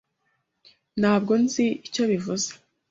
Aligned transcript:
Ntabwo 0.99 1.31
nzi 1.43 1.65
icyo 1.87 2.03
bivuze. 2.11 2.49